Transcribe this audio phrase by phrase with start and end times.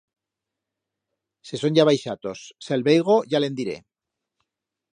[1.49, 3.77] Se son ya baixatos, se el veigo ya le'n diré.